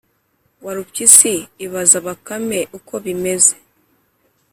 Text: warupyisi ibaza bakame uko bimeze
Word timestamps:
warupyisi 0.63 1.33
ibaza 1.65 1.97
bakame 2.07 2.59
uko 2.77 2.93
bimeze 3.05 3.55